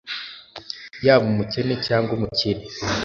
yaba 1.05 1.23
umukene 1.31 1.73
cyangwa 1.85 2.11
umukire 2.17 2.61